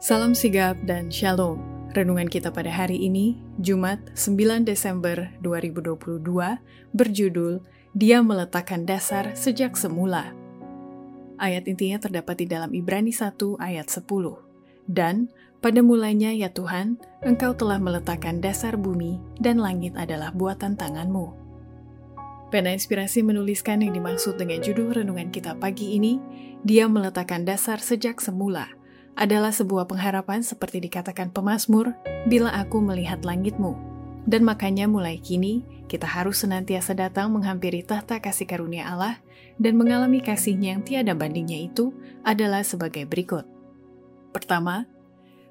Salam 0.00 0.32
sigap 0.32 0.80
dan 0.88 1.12
shalom. 1.12 1.60
Renungan 1.92 2.24
kita 2.24 2.48
pada 2.48 2.72
hari 2.72 3.04
ini, 3.04 3.36
Jumat 3.60 4.00
9 4.16 4.64
Desember 4.64 5.28
2022, 5.44 6.24
berjudul 6.96 7.60
Dia 7.92 8.24
Meletakkan 8.24 8.88
Dasar 8.88 9.36
Sejak 9.36 9.76
Semula. 9.76 10.32
Ayat 11.36 11.68
intinya 11.68 12.00
terdapat 12.00 12.40
di 12.40 12.48
dalam 12.48 12.72
Ibrani 12.72 13.12
1 13.12 13.60
ayat 13.60 13.92
10. 13.92 14.40
Dan, 14.88 15.28
pada 15.60 15.84
mulanya 15.84 16.32
ya 16.32 16.48
Tuhan, 16.48 16.96
Engkau 17.20 17.52
telah 17.52 17.76
meletakkan 17.76 18.40
dasar 18.40 18.80
bumi 18.80 19.20
dan 19.36 19.60
langit 19.60 19.92
adalah 20.00 20.32
buatan 20.32 20.80
tanganmu. 20.80 21.28
Pena 22.48 22.72
Inspirasi 22.72 23.20
menuliskan 23.20 23.84
yang 23.84 23.92
dimaksud 23.92 24.40
dengan 24.40 24.64
judul 24.64 24.96
renungan 24.96 25.28
kita 25.28 25.60
pagi 25.60 26.00
ini, 26.00 26.16
Dia 26.64 26.88
Meletakkan 26.88 27.44
Dasar 27.44 27.84
Sejak 27.84 28.24
Semula– 28.24 28.72
adalah 29.20 29.52
sebuah 29.52 29.84
pengharapan 29.84 30.40
seperti 30.40 30.80
dikatakan 30.80 31.28
pemazmur, 31.28 31.92
bila 32.24 32.56
aku 32.56 32.80
melihat 32.80 33.20
langitmu. 33.20 33.76
Dan 34.24 34.48
makanya 34.48 34.88
mulai 34.88 35.20
kini, 35.20 35.60
kita 35.92 36.08
harus 36.08 36.40
senantiasa 36.40 36.96
datang 36.96 37.28
menghampiri 37.28 37.84
tahta 37.84 38.16
kasih 38.16 38.48
karunia 38.48 38.88
Allah 38.88 39.20
dan 39.60 39.76
mengalami 39.76 40.24
kasihnya 40.24 40.72
yang 40.72 40.82
tiada 40.82 41.12
bandingnya 41.12 41.68
itu 41.68 41.92
adalah 42.24 42.64
sebagai 42.64 43.04
berikut. 43.04 43.44
Pertama, 44.32 44.88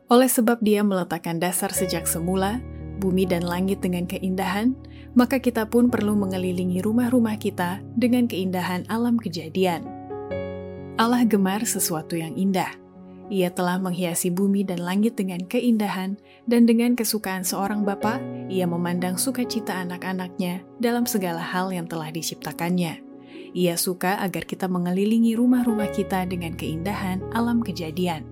oleh 0.09 0.25
sebab 0.25 0.57
dia 0.65 0.81
meletakkan 0.81 1.37
dasar 1.37 1.69
sejak 1.69 2.09
semula, 2.09 2.57
bumi 2.97 3.29
dan 3.29 3.45
langit 3.45 3.85
dengan 3.85 4.09
keindahan, 4.09 4.73
maka 5.13 5.37
kita 5.37 5.69
pun 5.69 5.93
perlu 5.93 6.17
mengelilingi 6.17 6.81
rumah-rumah 6.81 7.37
kita 7.37 7.85
dengan 7.93 8.25
keindahan 8.25 8.89
alam 8.89 9.21
kejadian. 9.21 9.85
Allah 10.97 11.21
gemar 11.27 11.63
sesuatu 11.63 12.17
yang 12.17 12.33
indah 12.33 12.88
ia 13.29 13.53
telah 13.53 13.77
menghiasi 13.77 14.33
bumi 14.33 14.65
dan 14.65 14.81
langit 14.81 15.13
dengan 15.13 15.45
keindahan, 15.45 16.17
dan 16.49 16.65
dengan 16.65 16.97
kesukaan 16.97 17.45
seorang 17.45 17.85
bapa, 17.85 18.17
ia 18.49 18.65
memandang 18.65 19.21
sukacita 19.21 19.77
anak-anaknya 19.85 20.65
dalam 20.81 21.05
segala 21.05 21.37
hal 21.37 21.69
yang 21.69 21.85
telah 21.85 22.09
diciptakannya. 22.09 23.05
Ia 23.53 23.77
suka 23.77 24.17
agar 24.21 24.49
kita 24.49 24.65
mengelilingi 24.65 25.37
rumah-rumah 25.37 25.93
kita 25.93 26.25
dengan 26.25 26.57
keindahan 26.57 27.21
alam 27.33 27.61
kejadian. 27.61 28.25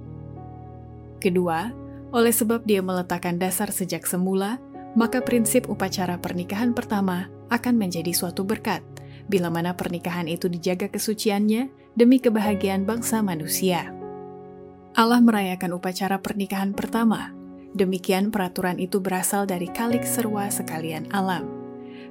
Kedua, 1.22 1.74
oleh 2.14 2.34
sebab 2.34 2.66
dia 2.66 2.82
meletakkan 2.82 3.38
dasar 3.38 3.70
sejak 3.74 4.06
semula, 4.06 4.62
maka 4.98 5.22
prinsip 5.22 5.70
upacara 5.70 6.18
pernikahan 6.18 6.74
pertama 6.74 7.30
akan 7.54 7.78
menjadi 7.78 8.14
suatu 8.14 8.46
berkat, 8.46 8.82
bila 9.30 9.50
mana 9.54 9.74
pernikahan 9.78 10.26
itu 10.26 10.50
dijaga 10.50 10.90
kesuciannya 10.90 11.70
demi 11.98 12.22
kebahagiaan 12.22 12.86
bangsa 12.86 13.22
manusia. 13.26 13.97
Allah 14.98 15.22
merayakan 15.22 15.78
upacara 15.78 16.18
pernikahan 16.26 16.74
pertama. 16.74 17.30
Demikian 17.78 18.34
peraturan 18.34 18.82
itu 18.82 18.98
berasal 18.98 19.46
dari 19.46 19.70
kalik 19.70 20.02
serwa 20.02 20.50
sekalian 20.50 21.06
alam. 21.14 21.46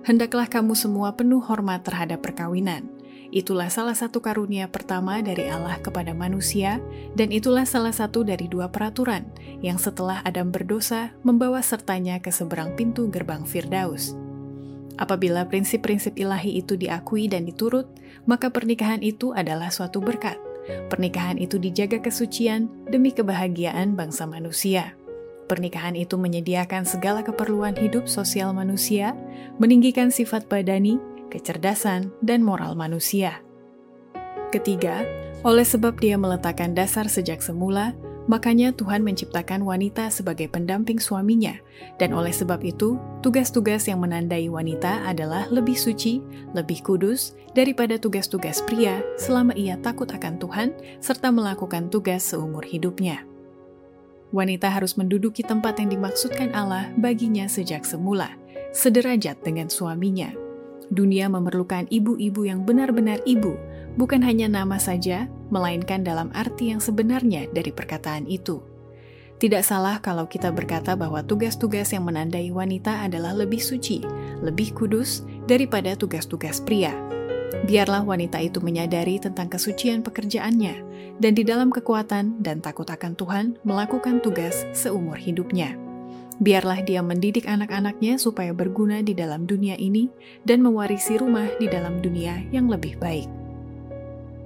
Hendaklah 0.07 0.47
kamu 0.47 0.79
semua 0.79 1.11
penuh 1.19 1.43
hormat 1.43 1.83
terhadap 1.83 2.23
perkawinan. 2.23 2.87
Itulah 3.35 3.75
salah 3.75 3.99
satu 3.99 4.23
karunia 4.23 4.71
pertama 4.71 5.19
dari 5.19 5.51
Allah 5.51 5.83
kepada 5.83 6.15
manusia, 6.15 6.79
dan 7.19 7.35
itulah 7.35 7.67
salah 7.67 7.91
satu 7.91 8.23
dari 8.23 8.47
dua 8.47 8.71
peraturan 8.71 9.27
yang 9.67 9.83
setelah 9.83 10.23
Adam 10.23 10.55
berdosa 10.55 11.11
membawa 11.27 11.67
sertanya 11.67 12.23
ke 12.23 12.31
seberang 12.31 12.79
pintu 12.79 13.11
gerbang 13.11 13.43
Firdaus. 13.43 14.15
Apabila 14.95 15.43
prinsip-prinsip 15.51 16.15
ilahi 16.15 16.63
itu 16.63 16.79
diakui 16.79 17.27
dan 17.27 17.51
diturut, 17.51 17.91
maka 18.31 18.55
pernikahan 18.55 19.03
itu 19.03 19.35
adalah 19.35 19.75
suatu 19.75 19.99
berkat. 19.99 20.39
Pernikahan 20.91 21.39
itu 21.39 21.59
dijaga 21.59 22.03
kesucian 22.03 22.71
demi 22.91 23.15
kebahagiaan 23.15 23.95
bangsa 23.95 24.27
manusia. 24.27 24.99
Pernikahan 25.47 25.95
itu 25.95 26.19
menyediakan 26.19 26.83
segala 26.83 27.23
keperluan 27.23 27.79
hidup 27.79 28.11
sosial 28.11 28.51
manusia, 28.51 29.15
meninggikan 29.63 30.11
sifat 30.11 30.51
badani, 30.51 30.99
kecerdasan, 31.31 32.11
dan 32.19 32.43
moral 32.43 32.75
manusia. 32.75 33.39
Ketiga, 34.51 35.07
oleh 35.47 35.63
sebab 35.63 36.03
dia 36.03 36.19
meletakkan 36.19 36.75
dasar 36.75 37.07
sejak 37.07 37.39
semula, 37.39 37.95
Makanya 38.27 38.75
Tuhan 38.75 39.07
menciptakan 39.07 39.63
wanita 39.63 40.11
sebagai 40.11 40.51
pendamping 40.51 40.99
suaminya, 40.99 41.55
dan 42.03 42.11
oleh 42.11 42.35
sebab 42.35 42.59
itu, 42.67 42.99
tugas-tugas 43.23 43.87
yang 43.87 44.03
menandai 44.03 44.51
wanita 44.51 45.07
adalah 45.07 45.47
lebih 45.47 45.79
suci, 45.79 46.19
lebih 46.51 46.83
kudus 46.83 47.39
daripada 47.55 47.95
tugas-tugas 48.03 48.67
pria 48.67 48.99
selama 49.15 49.55
ia 49.55 49.79
takut 49.79 50.11
akan 50.11 50.43
Tuhan 50.43 50.75
serta 50.99 51.31
melakukan 51.31 51.87
tugas 51.87 52.27
seumur 52.27 52.67
hidupnya. 52.67 53.23
Wanita 54.35 54.75
harus 54.75 54.99
menduduki 54.99 55.47
tempat 55.47 55.79
yang 55.79 55.95
dimaksudkan 55.95 56.51
Allah 56.51 56.91
baginya 56.99 57.47
sejak 57.47 57.87
semula, 57.87 58.35
sederajat 58.75 59.39
dengan 59.47 59.71
suaminya. 59.71 60.46
Dunia 60.87 61.27
memerlukan 61.27 61.91
ibu-ibu 61.91 62.47
yang 62.47 62.63
benar-benar 62.63 63.19
ibu, 63.27 63.59
bukan 63.99 64.23
hanya 64.23 64.47
nama 64.47 64.79
saja, 64.79 65.27
melainkan 65.51 66.07
dalam 66.07 66.31
arti 66.31 66.71
yang 66.71 66.79
sebenarnya 66.79 67.51
dari 67.51 67.75
perkataan 67.75 68.31
itu. 68.31 68.63
Tidak 69.37 69.61
salah 69.61 70.01
kalau 70.01 70.25
kita 70.25 70.49
berkata 70.49 70.97
bahwa 70.97 71.21
tugas-tugas 71.21 71.93
yang 71.93 72.09
menandai 72.09 72.49
wanita 72.49 73.05
adalah 73.05 73.37
lebih 73.37 73.61
suci, 73.61 74.01
lebih 74.41 74.73
kudus 74.73 75.27
daripada 75.45 75.93
tugas-tugas 75.93 76.63
pria. 76.65 76.95
Biarlah 77.69 78.01
wanita 78.01 78.41
itu 78.41 78.65
menyadari 78.65 79.21
tentang 79.21 79.53
kesucian 79.53 80.01
pekerjaannya, 80.01 80.75
dan 81.21 81.33
di 81.37 81.45
dalam 81.45 81.69
kekuatan 81.69 82.41
dan 82.41 82.65
takut 82.65 82.89
akan 82.89 83.13
Tuhan 83.13 83.47
melakukan 83.67 84.25
tugas 84.25 84.65
seumur 84.73 85.21
hidupnya. 85.21 85.86
Biarlah 86.37 86.85
dia 86.85 87.01
mendidik 87.01 87.49
anak-anaknya 87.49 88.21
supaya 88.21 88.53
berguna 88.53 89.01
di 89.01 89.17
dalam 89.17 89.49
dunia 89.49 89.73
ini 89.81 90.13
dan 90.45 90.61
mewarisi 90.61 91.17
rumah 91.17 91.49
di 91.57 91.65
dalam 91.65 92.05
dunia 92.05 92.45
yang 92.53 92.69
lebih 92.69 93.01
baik. 93.01 93.29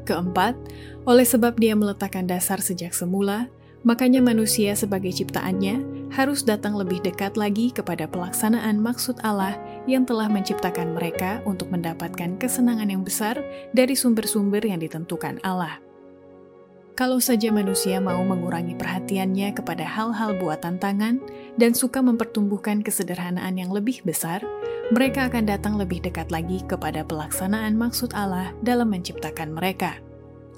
Keempat, 0.07 0.55
oleh 1.03 1.27
sebab 1.27 1.59
dia 1.59 1.75
meletakkan 1.75 2.31
dasar 2.31 2.63
sejak 2.63 2.95
semula, 2.95 3.51
makanya 3.83 4.23
manusia 4.23 4.75
sebagai 4.79 5.11
ciptaannya 5.11 5.83
harus 6.11 6.43
datang 6.43 6.75
lebih 6.75 7.03
dekat 7.03 7.39
lagi 7.39 7.71
kepada 7.71 8.07
pelaksanaan 8.11 8.79
maksud 8.79 9.19
Allah 9.23 9.55
yang 9.87 10.03
telah 10.07 10.27
menciptakan 10.27 10.95
mereka 10.95 11.39
untuk 11.47 11.71
mendapatkan 11.71 12.39
kesenangan 12.39 12.91
yang 12.91 13.03
besar 13.07 13.39
dari 13.75 13.95
sumber-sumber 13.95 14.63
yang 14.63 14.83
ditentukan 14.83 15.39
Allah. 15.47 15.90
Kalau 17.01 17.17
saja 17.17 17.49
manusia 17.49 17.97
mau 17.97 18.21
mengurangi 18.21 18.77
perhatiannya 18.77 19.57
kepada 19.57 19.89
hal-hal 19.89 20.37
buatan 20.37 20.77
tangan 20.77 21.17
dan 21.57 21.73
suka 21.73 22.05
mempertumbuhkan 22.05 22.85
kesederhanaan 22.85 23.57
yang 23.57 23.73
lebih 23.73 24.05
besar, 24.05 24.45
mereka 24.93 25.33
akan 25.33 25.49
datang 25.49 25.81
lebih 25.81 26.05
dekat 26.05 26.29
lagi 26.29 26.61
kepada 26.69 27.01
pelaksanaan 27.01 27.73
maksud 27.81 28.13
Allah 28.13 28.53
dalam 28.61 28.93
menciptakan 28.93 29.49
mereka. 29.49 29.97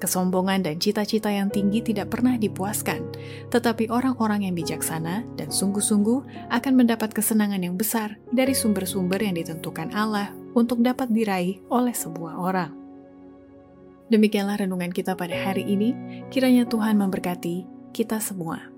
Kesombongan 0.03 0.67
dan 0.67 0.83
cita-cita 0.83 1.31
yang 1.31 1.47
tinggi 1.47 1.79
tidak 1.79 2.11
pernah 2.11 2.35
dipuaskan, 2.35 3.07
tetapi 3.47 3.87
orang-orang 3.87 4.43
yang 4.43 4.51
bijaksana 4.51 5.23
dan 5.39 5.47
sungguh-sungguh 5.47 6.51
akan 6.51 6.73
mendapat 6.75 7.15
kesenangan 7.15 7.63
yang 7.63 7.79
besar 7.79 8.19
dari 8.35 8.51
sumber-sumber 8.51 9.23
yang 9.23 9.39
ditentukan 9.39 9.95
Allah 9.95 10.35
untuk 10.59 10.83
dapat 10.83 11.07
diraih 11.07 11.63
oleh 11.71 11.95
sebuah 11.95 12.35
orang. 12.35 12.82
Demikianlah 14.09 14.65
renungan 14.65 14.91
kita 14.91 15.13
pada 15.13 15.37
hari 15.37 15.63
ini. 15.69 15.93
Kiranya 16.33 16.65
Tuhan 16.65 16.99
memberkati 16.99 17.69
kita 17.93 18.17
semua. 18.17 18.72